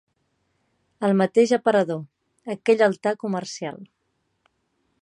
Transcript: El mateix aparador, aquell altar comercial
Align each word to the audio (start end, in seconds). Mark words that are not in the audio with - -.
El 1.09 1.13
mateix 1.19 1.53
aparador, 1.59 2.01
aquell 2.55 2.83
altar 2.87 3.17
comercial 3.27 3.79